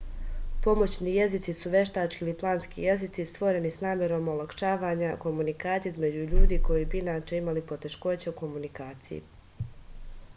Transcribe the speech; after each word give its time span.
pomoćni 0.65 1.11
jezici 1.15 1.53
su 1.57 1.71
veštački 1.73 2.23
ili 2.25 2.33
planski 2.43 2.85
jezici 2.87 3.25
stvoreni 3.31 3.71
s 3.75 3.85
namerom 3.87 4.31
olakšavanja 4.33 5.11
komunikacije 5.27 5.93
između 5.97 6.25
ljudi 6.33 6.59
koji 6.69 6.89
bi 6.95 7.01
inače 7.03 7.43
imali 7.43 7.65
poteškoća 7.73 8.29
u 8.33 8.35
komunikaciji 8.41 9.21